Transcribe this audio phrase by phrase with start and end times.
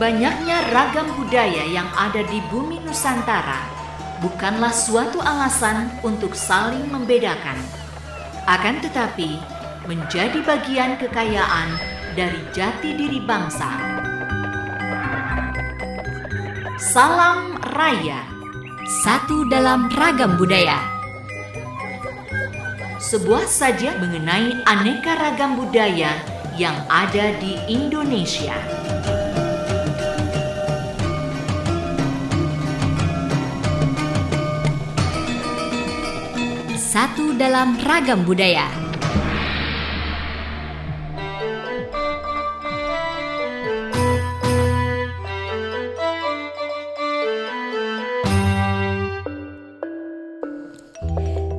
[0.00, 3.68] Banyaknya ragam budaya yang ada di bumi Nusantara
[4.24, 7.60] bukanlah suatu alasan untuk saling membedakan.
[8.48, 9.36] Akan tetapi,
[9.84, 11.76] menjadi bagian kekayaan
[12.16, 13.68] dari jati diri bangsa.
[16.80, 18.24] Salam Raya
[19.04, 20.80] Satu dalam ragam budaya
[23.04, 26.16] Sebuah sajian mengenai aneka ragam budaya
[26.56, 28.79] yang ada di Indonesia.
[37.00, 38.68] Satu dalam ragam budaya.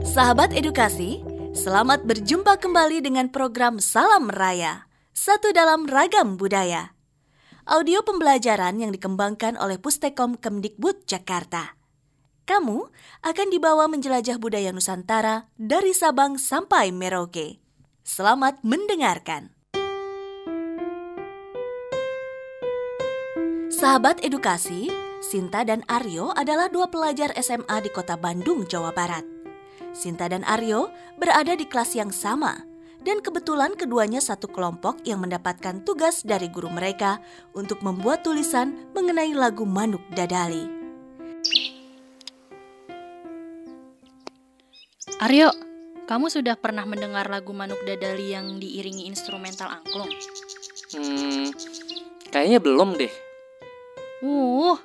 [0.06, 1.26] Sahabat edukasi,
[1.58, 4.86] selamat berjumpa kembali dengan program Salam Raya,
[5.18, 6.94] satu dalam ragam budaya.
[7.66, 11.81] Audio pembelajaran yang dikembangkan oleh Pustekom Kemdikbud Jakarta.
[12.42, 12.90] Kamu
[13.22, 17.62] akan dibawa menjelajah budaya Nusantara dari Sabang sampai Merauke.
[18.02, 19.54] Selamat mendengarkan.
[23.70, 24.90] Sahabat edukasi,
[25.22, 29.26] Sinta dan Aryo adalah dua pelajar SMA di kota Bandung, Jawa Barat.
[29.94, 30.90] Sinta dan Aryo
[31.22, 32.66] berada di kelas yang sama,
[33.06, 37.22] dan kebetulan keduanya satu kelompok yang mendapatkan tugas dari guru mereka
[37.54, 40.81] untuk membuat tulisan mengenai lagu Manuk Dadali.
[45.22, 45.54] Aryo,
[46.10, 50.10] kamu sudah pernah mendengar lagu Manuk Dadali yang diiringi instrumental angklung?
[50.98, 51.54] Hmm,
[52.34, 53.14] kayaknya belum deh.
[54.26, 54.82] Uh,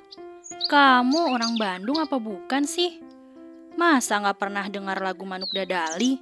[0.69, 3.01] kamu orang Bandung apa bukan sih?
[3.81, 6.21] Masa nggak pernah dengar lagu Manuk Dadali?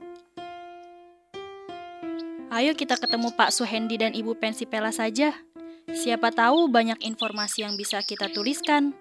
[2.55, 5.35] Ayo kita ketemu Pak Suhendi dan Ibu Pensipela saja.
[5.91, 8.95] Siapa tahu banyak informasi yang bisa kita tuliskan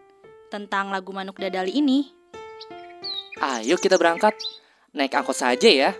[0.50, 2.10] tentang lagu Manuk Dadali ini.
[3.38, 4.34] Ayo kita berangkat.
[4.94, 5.90] Naik angkot saja ya.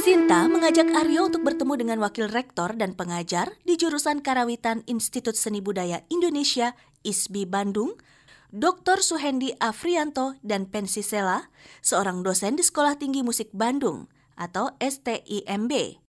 [0.00, 5.60] Sinta mengajak Aryo untuk bertemu dengan wakil rektor dan pengajar di jurusan Karawitan Institut Seni
[5.60, 6.72] Budaya Indonesia
[7.04, 8.00] ISBI Bandung,
[8.48, 9.04] Dr.
[9.04, 11.52] Suhendi Afrianto dan Pensisela,
[11.84, 14.08] seorang dosen di Sekolah Tinggi Musik Bandung
[14.40, 15.99] atau STIMB.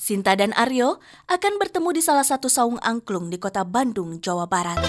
[0.00, 0.96] Sinta dan Aryo
[1.28, 4.80] akan bertemu di salah satu saung angklung di kota Bandung, Jawa Barat.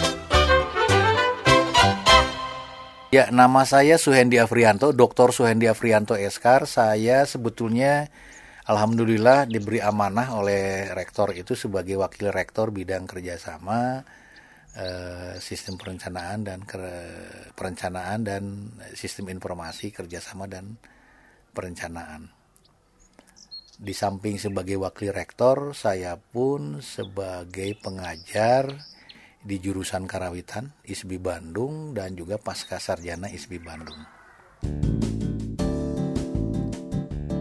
[3.12, 5.36] Ya, nama saya Suhendi Afrianto, Dr.
[5.36, 6.64] Suhendi Afrianto Eskar.
[6.64, 8.08] Saya sebetulnya
[8.64, 14.08] alhamdulillah diberi amanah oleh rektor itu sebagai wakil rektor bidang kerjasama
[14.80, 16.64] eh, sistem perencanaan dan
[17.52, 20.80] perencanaan dan sistem informasi kerjasama dan
[21.52, 22.41] perencanaan.
[23.82, 28.70] Di samping sebagai wakil rektor, saya pun sebagai pengajar
[29.42, 33.98] di jurusan Karawitan ISBI Bandung dan juga pasca sarjana ISBI Bandung.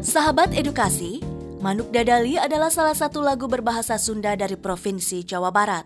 [0.00, 1.20] Sahabat edukasi,
[1.60, 5.84] Manuk Dadali adalah salah satu lagu berbahasa Sunda dari Provinsi Jawa Barat.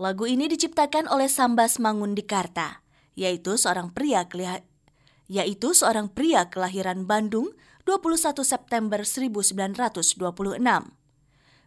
[0.00, 2.80] Lagu ini diciptakan oleh Sambas Mangundikarta,
[3.12, 4.24] yaitu seorang pria
[5.28, 7.52] yaitu seorang pria kelahiran Bandung
[7.86, 10.18] 21 September 1926.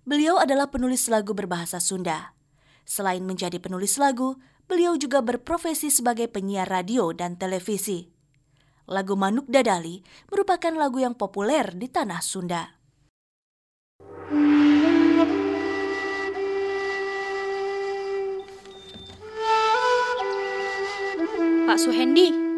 [0.04, 2.36] Beliau adalah penulis lagu berbahasa Sunda.
[2.84, 4.36] Selain menjadi penulis lagu,
[4.68, 8.12] beliau juga berprofesi sebagai penyiar radio dan televisi.
[8.84, 12.76] Lagu Manuk Dadali merupakan lagu yang populer di tanah Sunda.
[21.64, 22.49] Pak Suhendi,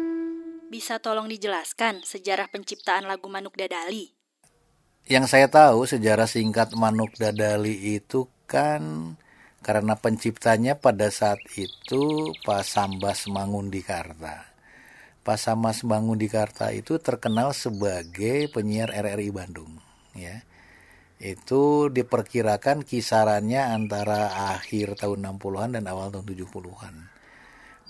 [0.72, 4.08] bisa tolong dijelaskan sejarah penciptaan lagu Manuk Dadali?
[5.04, 9.12] Yang saya tahu sejarah singkat Manuk Dadali itu kan
[9.60, 14.48] karena penciptanya pada saat itu Pak Sambas Mangundikarta.
[15.20, 19.76] Pak Sambas Mangundikarta itu terkenal sebagai penyiar RRI Bandung,
[20.16, 20.40] ya.
[21.20, 27.11] Itu diperkirakan kisarannya antara akhir tahun 60-an dan awal tahun 70-an.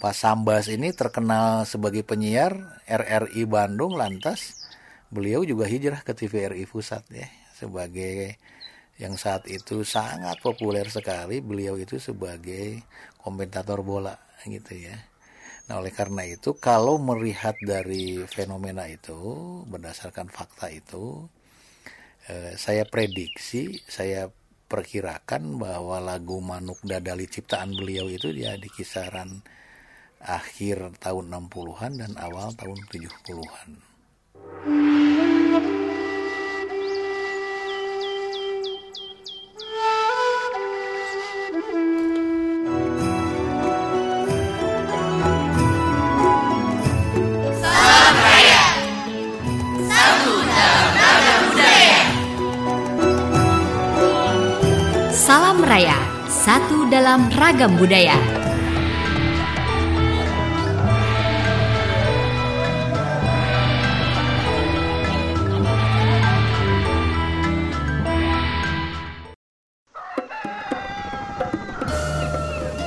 [0.03, 4.67] Pak Sambas ini terkenal sebagai penyiar RRI Bandung lantas
[5.15, 8.35] beliau juga hijrah ke TVRI Pusat ya sebagai
[8.99, 12.83] yang saat itu sangat populer sekali beliau itu sebagai
[13.23, 14.99] komentator bola gitu ya.
[15.71, 19.15] Nah oleh karena itu kalau melihat dari fenomena itu
[19.71, 21.31] berdasarkan fakta itu
[22.27, 24.27] eh, saya prediksi saya
[24.67, 29.62] perkirakan bahwa lagu Manuk Dadali ciptaan beliau itu dia di kisaran
[30.23, 33.71] akhir tahun 60-an dan awal tahun 70-an.
[55.13, 55.97] Salam Raya,
[56.29, 58.42] satu dalam ragam budaya.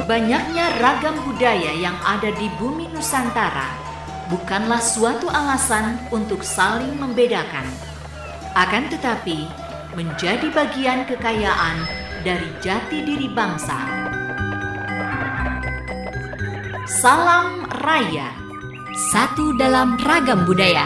[0.06, 3.74] Banyaknya ragam budaya yang ada di bumi Nusantara
[4.30, 7.66] bukanlah suatu alasan untuk saling membedakan.
[8.54, 9.50] Akan tetapi,
[9.98, 11.90] menjadi bagian kekayaan
[12.22, 13.81] dari jati diri bangsa.
[16.86, 18.30] Salam Raya,
[19.10, 20.86] satu dalam ragam budaya.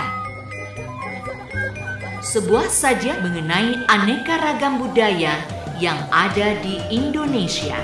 [2.24, 5.44] Sebuah saja mengenai aneka ragam budaya
[5.76, 7.76] yang ada di Indonesia.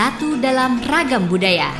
[0.00, 1.76] Satu dalam ragam budaya.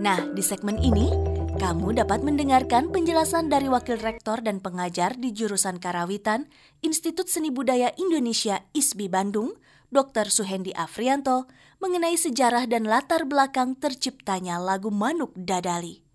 [0.00, 1.12] Nah, di segmen ini,
[1.60, 6.48] kamu dapat mendengarkan penjelasan dari Wakil Rektor dan Pengajar di Jurusan Karawitan
[6.80, 9.60] Institut Seni Budaya Indonesia ISBI Bandung,
[9.92, 10.32] Dr.
[10.32, 11.52] Suhendi Afrianto,
[11.84, 16.11] mengenai sejarah dan latar belakang terciptanya lagu Manuk Dadali.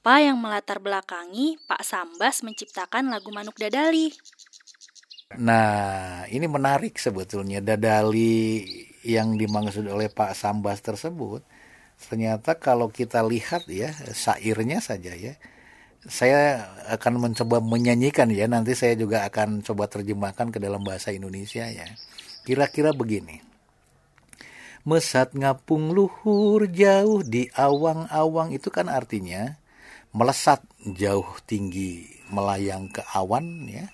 [0.00, 4.08] Apa yang melatar belakangi Pak Sambas menciptakan lagu Manuk Dadali?
[5.36, 8.64] Nah, ini menarik sebetulnya dadali
[9.04, 11.44] yang dimaksud oleh Pak Sambas tersebut.
[12.00, 15.36] Ternyata kalau kita lihat ya, sairnya saja ya.
[16.08, 16.64] Saya
[16.96, 21.84] akan mencoba menyanyikan ya, nanti saya juga akan coba terjemahkan ke dalam bahasa Indonesia ya.
[22.48, 23.44] Kira-kira begini.
[24.88, 29.59] Mesat ngapung luhur jauh di awang-awang itu kan artinya
[30.10, 33.90] melesat jauh tinggi melayang ke awan ya.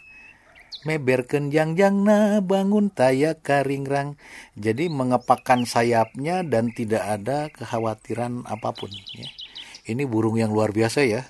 [0.87, 4.15] Meberken jang-jangna bangun taya karingrang.
[4.55, 9.27] Jadi mengepakkan sayapnya dan tidak ada kekhawatiran apa pun ya.
[9.91, 11.27] ini burung yang luar biasa ya.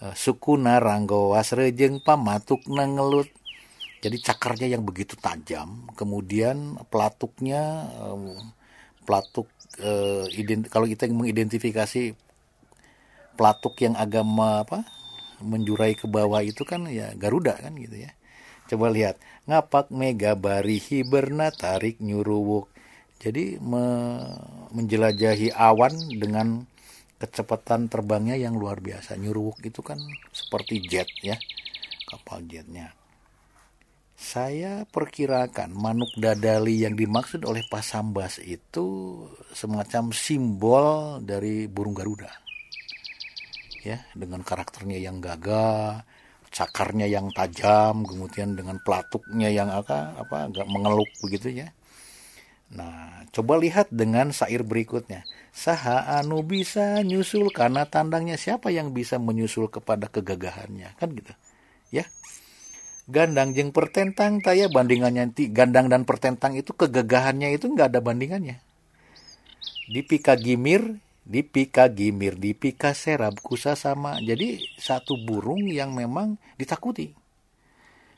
[0.00, 3.28] Uh, suku naranggo wasrejeng pamatuk nangelut
[4.00, 5.84] jadi cakarnya yang begitu tajam.
[5.92, 8.40] Kemudian pelatuknya uh,
[9.04, 9.48] pelatuk
[10.36, 12.12] ident kalau kita mengidentifikasi
[13.40, 14.84] pelatuk yang agak apa
[15.40, 18.12] menjurai ke bawah itu kan ya Garuda kan gitu ya
[18.70, 19.18] Coba lihat,
[19.50, 22.70] ngapak mega bari hiberna tarik nyuruwuk.
[23.18, 23.82] Jadi me,
[24.70, 26.70] menjelajahi awan dengan
[27.18, 29.18] kecepatan terbangnya yang luar biasa.
[29.18, 29.98] Nyuruwuk itu kan
[30.30, 31.34] seperti jet ya,
[32.06, 32.94] kapal jetnya.
[34.14, 39.18] Saya perkirakan manuk dadali yang dimaksud oleh Pak Sambas itu
[39.50, 42.49] semacam simbol dari burung Garuda.
[43.80, 46.04] Ya, dengan karakternya yang gagah,
[46.52, 51.72] cakarnya yang tajam, kemudian dengan pelatuknya yang apa apa agak mengeluk begitu ya.
[52.70, 55.26] Nah, coba lihat dengan sair berikutnya.
[55.50, 61.34] Saha anu bisa nyusul karena tandangnya siapa yang bisa menyusul kepada kegagahannya kan gitu.
[61.90, 62.06] Ya.
[63.10, 68.62] Gandang jeng pertentang taya bandingannya nanti gandang dan pertentang itu kegagahannya itu nggak ada bandingannya.
[69.90, 74.18] Di Pika Gimir dipika gimir, dipika serab, kusa sama.
[74.18, 77.14] Jadi satu burung yang memang ditakuti.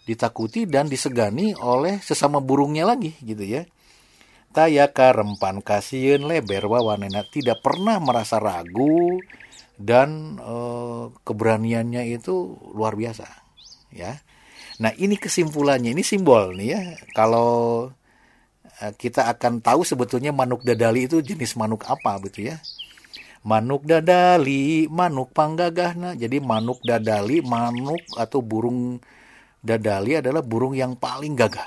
[0.09, 3.69] Ditakuti dan disegani oleh sesama burungnya lagi gitu ya.
[4.57, 9.21] Tayaka rempan kasihin leber wawanena tidak pernah merasa ragu
[9.81, 10.57] dan e,
[11.25, 13.25] keberaniannya itu luar biasa
[13.93, 14.21] ya.
[14.81, 16.83] Nah ini kesimpulannya ini simbol nih ya
[17.17, 17.89] kalau
[18.85, 22.61] eh, kita akan tahu sebetulnya manuk dadali itu jenis manuk apa gitu ya
[23.43, 26.15] manuk dadali manuk panggagahna.
[26.15, 29.03] Jadi manuk dadali manuk atau burung
[29.63, 31.67] dadali adalah burung yang paling gagah.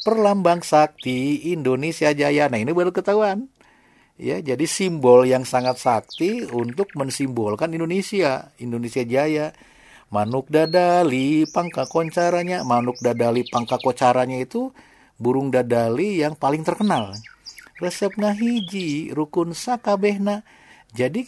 [0.00, 2.48] Perlambang sakti Indonesia Jaya.
[2.48, 3.48] Nah ini baru ketahuan.
[4.20, 9.52] Ya jadi simbol yang sangat sakti untuk mensimbolkan Indonesia Indonesia Jaya.
[10.08, 12.64] Manuk dadali pangka koncaranya.
[12.64, 14.72] Manuk dadali pangka kocaranya itu
[15.20, 17.12] burung dadali yang paling terkenal.
[17.80, 20.44] Resep ngahiji rukun sakabehna
[20.90, 21.22] jadi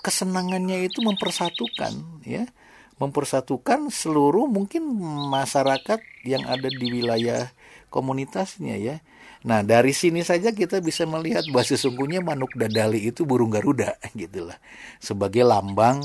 [0.00, 2.48] kesenangannya itu mempersatukan ya,
[2.96, 4.86] mempersatukan seluruh mungkin
[5.32, 7.50] masyarakat yang ada di wilayah
[7.92, 8.96] komunitasnya ya.
[9.40, 14.60] Nah dari sini saja kita bisa melihat bahwa sesungguhnya manuk dadali itu burung garuda gitulah
[15.00, 16.04] sebagai lambang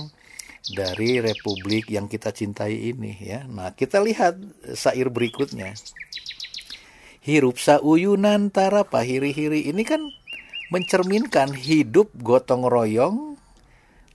[0.72, 3.44] dari republik yang kita cintai ini ya.
[3.46, 4.40] Nah kita lihat
[4.74, 5.76] sair berikutnya.
[7.26, 10.14] Hirup sauyunan tara pahiri-hiri ini kan
[10.74, 13.38] mencerminkan hidup gotong royong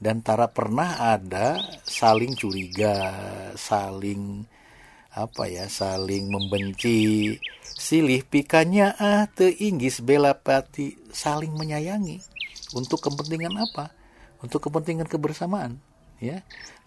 [0.00, 3.12] dan tak pernah ada saling curiga,
[3.54, 4.48] saling
[5.12, 12.22] apa ya, saling membenci, silih pikanya ah teinggis bela pati saling menyayangi
[12.72, 13.92] untuk kepentingan apa?
[14.40, 15.76] Untuk kepentingan kebersamaan,
[16.16, 16.40] ya.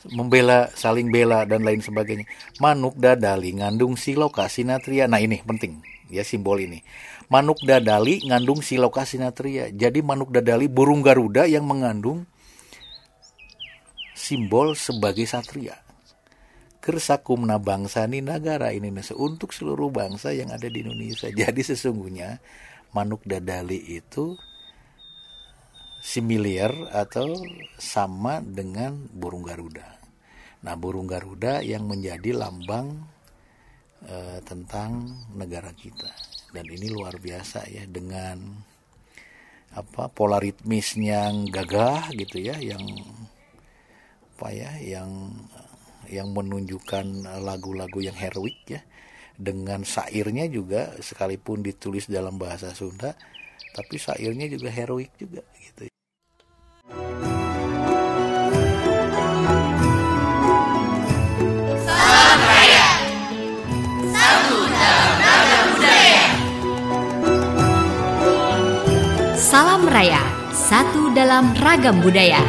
[0.10, 2.26] Membela, saling bela dan lain sebagainya.
[2.58, 5.06] Manuk dadali ngandung siloka sinatria.
[5.06, 6.86] Nah, ini penting ya simbol ini.
[7.28, 9.74] Manuk dadali ngandung siloka sinatria.
[9.74, 12.30] Jadi manuk dadali burung garuda yang mengandung
[14.14, 15.82] simbol sebagai satria.
[16.84, 21.28] Kersakumna bangsa ini negara Indonesia untuk seluruh bangsa yang ada di Indonesia.
[21.44, 22.38] Jadi sesungguhnya
[22.94, 24.38] manuk dadali itu
[26.04, 27.32] similar atau
[27.80, 30.04] sama dengan burung garuda.
[30.64, 33.04] Nah, burung garuda yang menjadi lambang
[34.04, 36.12] e, tentang negara kita.
[36.54, 38.40] Dan ini luar biasa ya dengan
[39.74, 42.84] apa polaritmisnya yang gagah gitu ya, yang
[44.34, 45.34] apa ya yang
[46.12, 48.82] yang menunjukkan lagu-lagu yang heroik ya
[49.40, 53.16] dengan sairnya juga sekalipun ditulis dalam bahasa Sunda
[53.74, 55.93] tapi sairnya juga heroik juga gitu
[69.94, 72.42] Raya Satu dalam ragam budaya.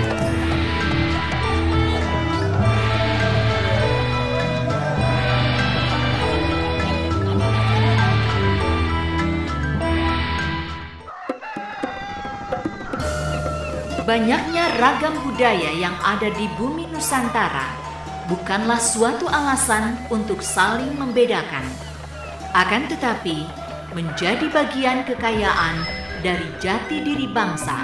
[14.08, 17.68] Banyaknya ragam budaya yang ada di bumi Nusantara
[18.24, 21.68] bukanlah suatu alasan untuk saling membedakan,
[22.56, 23.44] akan tetapi
[23.92, 27.76] menjadi bagian kekayaan dari jati diri bangsa.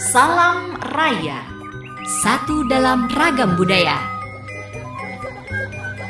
[0.00, 1.44] Salam Raya,
[2.24, 4.00] satu dalam ragam budaya.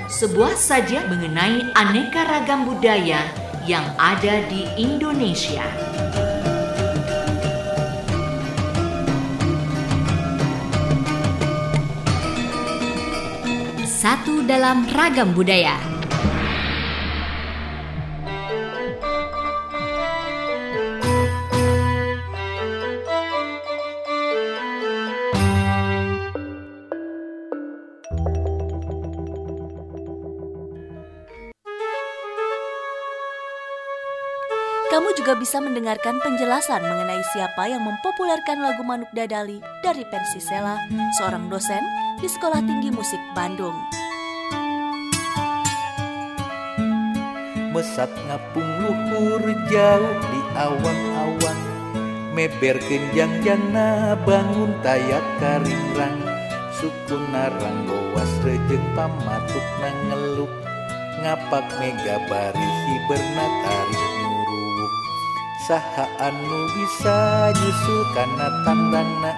[0.06, 3.26] Sebuah saja mengenai aneka ragam budaya
[3.66, 5.66] yang ada di Indonesia.
[13.82, 15.95] Satu dalam ragam budaya.
[35.26, 40.78] Juga bisa mendengarkan penjelasan mengenai siapa yang mempopulerkan lagu Manuk Dadali dari Pensi Sela,
[41.18, 41.82] seorang dosen
[42.22, 43.74] di Sekolah Tinggi Musik Bandung.
[47.74, 51.58] Mesat ngapung luhur jauh di awan-awan
[52.30, 56.22] Meber kenjang jana bangun tayak karingrang
[56.78, 60.54] Suku narang gowas rejeng pamatuk nangeluk
[61.18, 64.25] Ngapak mega barisi bernatarik nyuruh
[65.66, 69.34] Saha anu bisa nyusul kana tandangna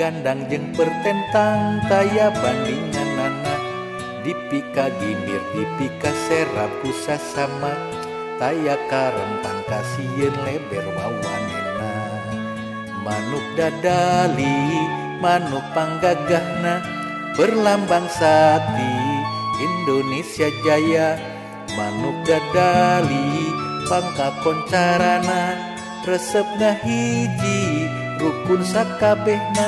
[0.00, 3.60] Gandang jeng pertentang taya bandingan nana.
[4.24, 6.72] Dipika gimbir dipika serap
[7.36, 7.76] sama.
[8.40, 11.92] Taya karempan kasieun leber wawanena
[13.04, 14.64] Manuk dadali
[15.20, 16.80] manuk panggagahna.
[17.36, 18.96] Berlambang sakti
[19.60, 21.20] Indonesia Jaya.
[21.76, 23.29] Manuk dadali
[23.90, 25.58] pangkap koncarana
[26.06, 27.90] resepna hiji
[28.22, 29.66] rukun sakabehna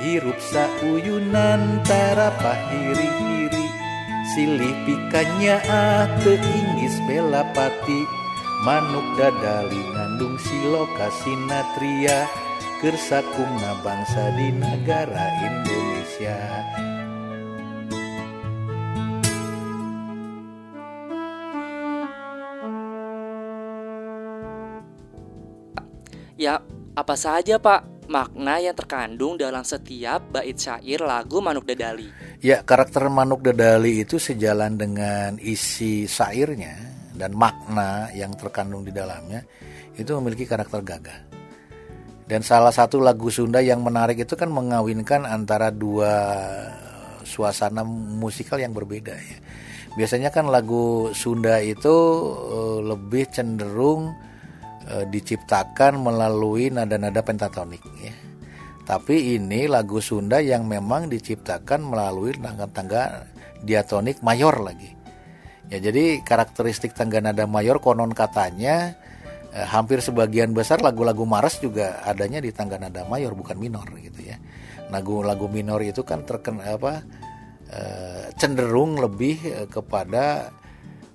[0.00, 3.66] hirup sauyunan tara pahiri-hiri
[4.32, 8.00] silih pikanya ah inggis belapati
[8.64, 12.24] manuk dadali ngandung siloka sinatria
[12.80, 16.40] kersakumna bangsa di negara Indonesia.
[26.40, 26.64] Ya,
[26.96, 32.08] apa saja Pak makna yang terkandung dalam setiap bait syair lagu Manuk Dadali?
[32.40, 36.80] Ya, karakter Manuk Dadali itu sejalan dengan isi syairnya
[37.12, 39.44] dan makna yang terkandung di dalamnya
[40.00, 41.20] itu memiliki karakter gagah.
[42.24, 46.24] Dan salah satu lagu Sunda yang menarik itu kan mengawinkan antara dua
[47.20, 49.38] suasana musikal yang berbeda ya.
[49.92, 51.92] Biasanya kan lagu Sunda itu
[52.32, 54.29] uh, lebih cenderung
[54.90, 58.14] uh, diciptakan melalui nada-nada pentatonik ya.
[58.90, 63.30] Tapi ini lagu Sunda yang memang diciptakan melalui tangga-tangga
[63.62, 64.90] diatonik mayor lagi.
[65.70, 68.98] Ya jadi karakteristik tangga nada mayor konon katanya
[69.54, 74.26] eh, hampir sebagian besar lagu-lagu Mars juga adanya di tangga nada mayor bukan minor gitu
[74.26, 74.42] ya.
[74.90, 77.06] Lagu-lagu minor itu kan terkena apa
[77.70, 80.50] eh, cenderung lebih eh, kepada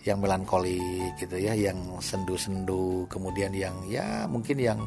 [0.05, 4.79] yang melankolik gitu ya, yang sendu-sendu, kemudian yang ya mungkin yang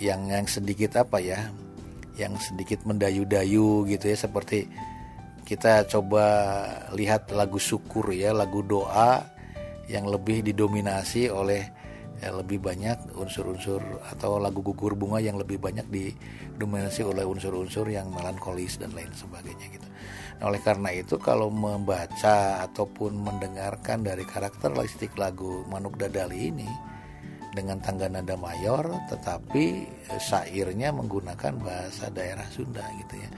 [0.00, 1.52] yang yang sedikit apa ya,
[2.16, 4.64] yang sedikit mendayu-dayu gitu ya seperti
[5.44, 6.24] kita coba
[6.96, 9.20] lihat lagu syukur ya, lagu doa
[9.86, 11.75] yang lebih didominasi oleh
[12.26, 13.78] ya, lebih banyak unsur-unsur
[14.10, 19.66] atau lagu gugur bunga yang lebih banyak didominasi oleh unsur-unsur yang melankolis dan lain sebagainya
[19.70, 19.86] gitu.
[20.36, 26.68] Nah, oleh karena itu kalau membaca ataupun mendengarkan dari karakteristik lagu Manuk Dadali ini
[27.56, 29.64] dengan tangga nada mayor tetapi
[30.12, 33.30] eh, syairnya menggunakan bahasa daerah Sunda gitu ya.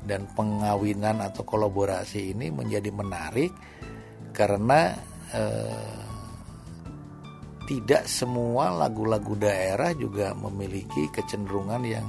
[0.00, 3.52] Dan pengawinan atau kolaborasi ini menjadi menarik
[4.34, 4.96] karena
[5.30, 6.09] eh,
[7.70, 12.02] tidak semua lagu-lagu daerah juga memiliki kecenderungan yang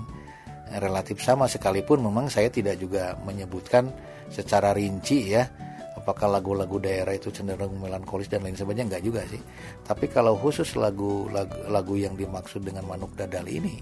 [0.82, 1.46] relatif sama.
[1.46, 3.94] Sekalipun memang saya tidak juga menyebutkan
[4.34, 5.46] secara rinci ya
[5.94, 9.38] apakah lagu-lagu daerah itu cenderung melankolis dan lain sebagainya enggak juga sih.
[9.86, 11.30] Tapi kalau khusus lagu
[11.70, 13.76] lagu, yang dimaksud dengan Manuk Dadali ini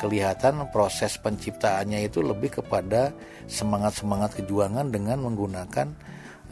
[0.00, 3.12] kelihatan proses penciptaannya itu lebih kepada
[3.44, 5.90] semangat-semangat kejuangan dengan menggunakan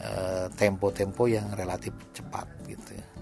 [0.03, 3.16] eh, tempo-tempo uh, yang relatif cepat gitu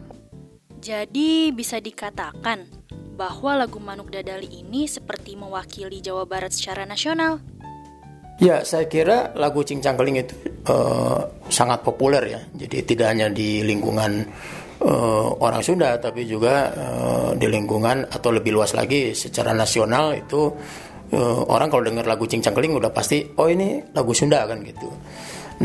[0.85, 2.69] Jadi bisa dikatakan
[3.17, 7.41] bahwa lagu Manuk Dadali ini seperti mewakili Jawa Barat secara nasional.
[8.37, 10.37] Ya, saya kira lagu Cincang Keling itu
[10.69, 12.41] uh, sangat populer ya.
[12.53, 14.29] Jadi tidak hanya di lingkungan
[14.85, 20.53] uh, orang Sunda, tapi juga uh, di lingkungan atau lebih luas lagi secara nasional itu
[21.17, 24.93] uh, orang kalau dengar lagu Cincang Keling udah pasti, oh ini lagu Sunda kan gitu.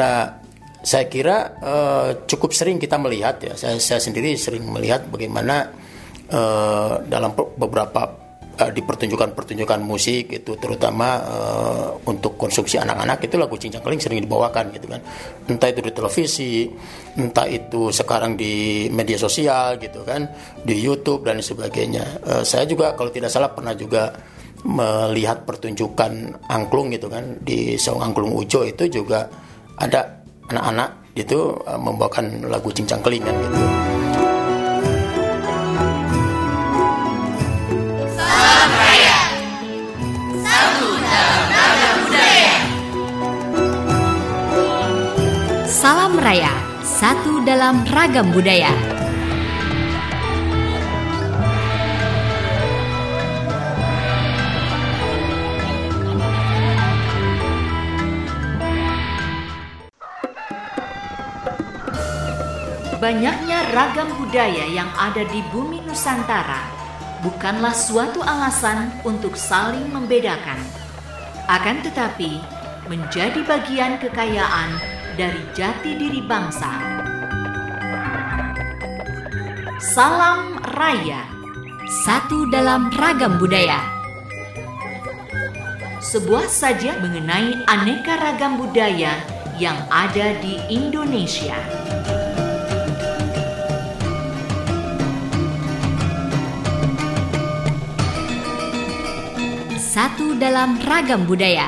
[0.00, 0.39] Nah,
[0.80, 3.52] saya kira uh, cukup sering kita melihat ya.
[3.56, 5.68] Saya, saya sendiri sering melihat bagaimana
[6.32, 8.02] uh, dalam beberapa
[8.56, 14.24] uh, di pertunjukan-pertunjukan musik itu terutama uh, untuk konsumsi anak-anak itu lagu cincang keling sering
[14.24, 15.00] dibawakan gitu kan
[15.48, 16.52] entah itu di televisi
[17.16, 20.28] entah itu sekarang di media sosial gitu kan
[20.64, 24.12] di YouTube dan sebagainya uh, saya juga kalau tidak salah pernah juga
[24.60, 29.24] melihat pertunjukan angklung gitu kan di Saung Angklung Ujo itu juga
[29.80, 30.19] ada
[30.50, 33.58] anak-anak itu uh, membawakan lagu cincang keling kan gitu.
[45.80, 46.52] Salam Raya,
[46.84, 48.89] satu dalam ragam budaya.
[63.00, 66.68] Banyaknya ragam budaya yang ada di bumi Nusantara
[67.24, 70.60] bukanlah suatu alasan untuk saling membedakan.
[71.48, 72.44] Akan tetapi,
[72.92, 74.76] menjadi bagian kekayaan
[75.16, 76.68] dari jati diri bangsa.
[79.80, 81.24] Salam Raya,
[82.04, 83.80] satu dalam ragam budaya.
[86.04, 89.16] Sebuah sajian mengenai aneka ragam budaya
[89.56, 91.56] yang ada di Indonesia.
[99.90, 101.66] Satu dalam ragam budaya.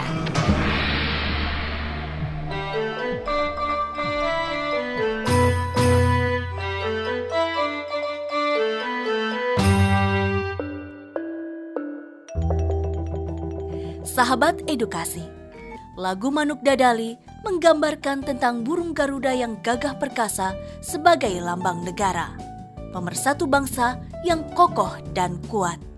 [14.07, 15.27] Sahabat edukasi,
[15.99, 22.39] lagu Manuk Dadali menggambarkan tentang burung Garuda yang gagah perkasa sebagai lambang negara,
[22.95, 25.92] pemersatu bangsa yang kokoh dan kuat.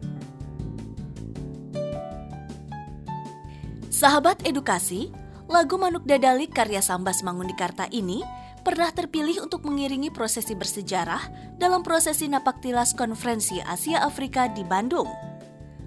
[3.95, 5.15] Sahabat edukasi,
[5.47, 8.27] lagu Manuk Dadali karya Sambas Mangundikarta ini
[8.67, 15.07] pernah terpilih untuk mengiringi prosesi bersejarah dalam prosesi Napaktilas Konferensi Asia Afrika di Bandung.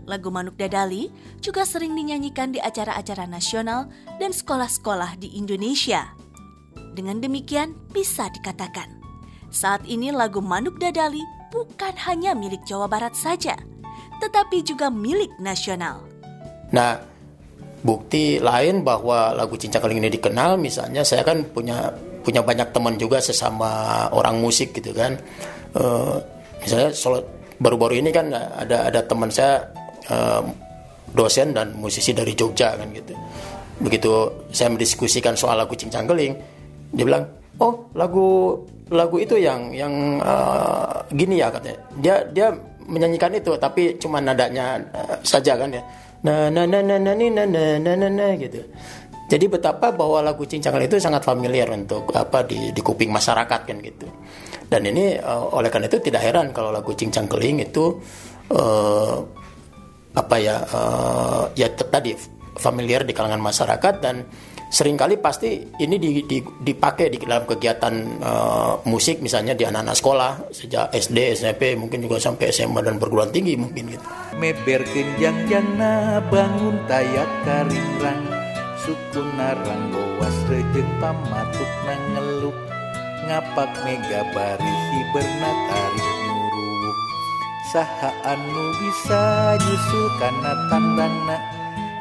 [0.07, 1.11] Lagu Manuk Dadali
[1.43, 3.91] juga sering dinyanyikan di acara-acara nasional
[4.23, 6.07] dan sekolah-sekolah di Indonesia.
[6.95, 8.87] Dengan demikian, bisa dikatakan
[9.51, 13.59] saat ini lagu Manuk Dadali bukan hanya milik Jawa Barat saja,
[14.23, 16.07] tetapi juga milik nasional.
[16.71, 17.16] Nah,
[17.85, 21.93] bukti lain bahwa lagu Cincang Keling ini dikenal, misalnya saya kan punya
[22.25, 25.15] punya banyak teman juga sesama orang musik gitu kan.
[25.77, 26.17] Uh,
[26.59, 26.91] misalnya
[27.61, 29.63] baru-baru ini kan ada ada teman saya
[30.09, 30.43] uh,
[31.13, 33.13] dosen dan musisi dari Jogja kan gitu.
[33.77, 34.11] Begitu
[34.51, 36.33] saya mendiskusikan soal lagu Cincang Keling,
[36.91, 37.23] dia bilang,
[37.61, 38.57] "Oh, lagu
[38.89, 42.47] lagu itu yang yang uh, gini ya katanya." Dia dia
[42.87, 45.83] menyanyikan itu tapi cuma nadanya uh, saja kan ya
[46.27, 48.59] na na na na na na na na na na gitu.
[49.27, 53.77] Jadi betapa bahwa lagu cincang itu sangat familiar untuk apa di di kuping masyarakat kan
[53.83, 54.07] gitu.
[54.67, 57.99] Dan ini uh, oleh karena itu tidak heran kalau lagu cincang keling itu
[58.51, 59.15] uh,
[60.15, 62.15] apa ya uh, ya tadi
[62.55, 64.27] familiar di kalangan masyarakat dan
[64.67, 65.95] sering kali pasti ini
[66.59, 72.19] dipakai di dalam kegiatan uh, musik misalnya di anak-anak sekolah sejak SD, SMP mungkin juga
[72.19, 74.05] sampai SMA dan perguruan tinggi mungkin gitu.
[74.35, 78.27] Meber kenjang jana bangun tayak karingrang
[78.83, 82.55] suku narang bawas rejeng pamatuk nangeluk
[83.27, 86.97] ngapak mega barihi bernatarik nyuruh
[87.71, 91.56] saha anu bisa nyusul karena tandangna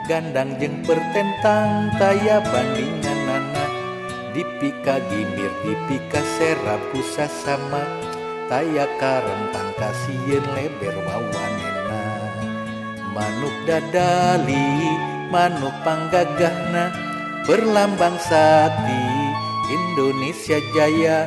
[0.07, 3.66] gandang jeng pertentang taya bandingan nana.
[4.31, 7.83] Dipika gimir dipika serap pusa sama.
[8.47, 12.07] Taya karentang kasihin leber wawanena.
[13.11, 14.87] Manuk dadali
[15.35, 16.95] manuk panggagahna.
[17.47, 19.03] Berlambang sati
[19.71, 21.27] Indonesia Jaya.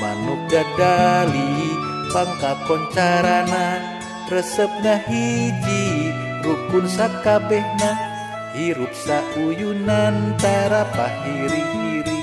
[0.00, 1.72] Manuk dadali
[2.12, 3.80] pangka koncarana
[4.28, 6.12] resepna hiji
[6.44, 8.09] rukun sakabehna.
[8.54, 12.20] Hirup sauyunan tara pahiri-hiri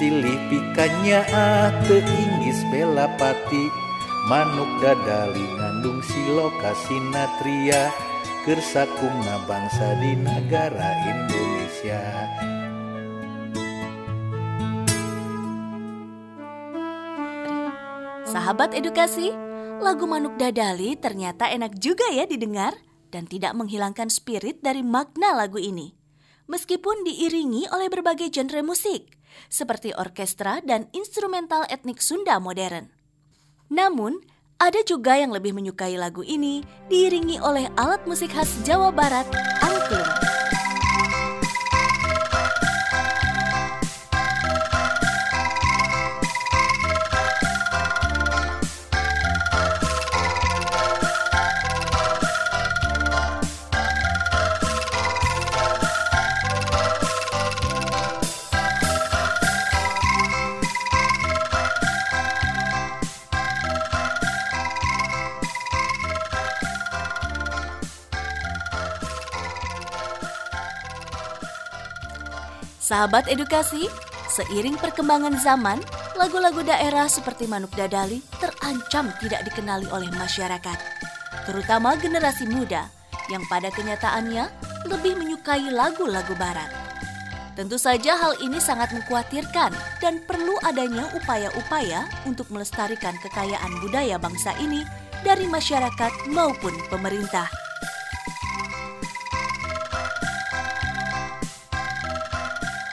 [0.00, 3.68] silih pikanya ah teingis belapati
[4.28, 7.92] manuk dadali ngandung siloka sinatria
[8.48, 12.00] kersakumna bangsa di negara Indonesia.
[18.30, 19.34] Sahabat edukasi,
[19.82, 22.78] lagu Manuk Dadali ternyata enak juga ya didengar
[23.14, 25.94] dan tidak menghilangkan spirit dari makna lagu ini.
[26.50, 29.14] Meskipun diiringi oleh berbagai genre musik,
[29.46, 32.90] seperti orkestra dan instrumental etnik Sunda modern.
[33.70, 34.18] Namun,
[34.58, 39.30] ada juga yang lebih menyukai lagu ini diiringi oleh alat musik khas Jawa Barat,
[39.62, 40.09] angklung.
[72.90, 73.86] Sahabat edukasi,
[74.26, 75.78] seiring perkembangan zaman,
[76.18, 80.74] lagu-lagu daerah seperti Manuk Dadali terancam tidak dikenali oleh masyarakat,
[81.46, 82.90] terutama generasi muda
[83.30, 84.42] yang pada kenyataannya
[84.90, 86.66] lebih menyukai lagu-lagu barat.
[87.54, 89.70] Tentu saja hal ini sangat mengkhawatirkan
[90.02, 94.82] dan perlu adanya upaya-upaya untuk melestarikan kekayaan budaya bangsa ini
[95.22, 97.69] dari masyarakat maupun pemerintah.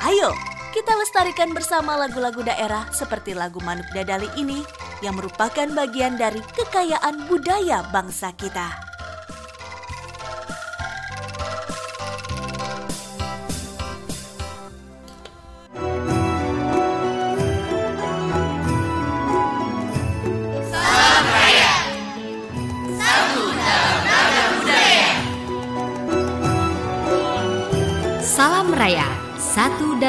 [0.07, 0.31] Ayo,
[0.71, 4.63] kita lestarikan bersama lagu-lagu daerah seperti lagu Manuk Dadali ini
[5.03, 8.86] yang merupakan bagian dari kekayaan budaya bangsa kita.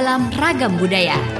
[0.09, 1.38] Dalam ragam budaya.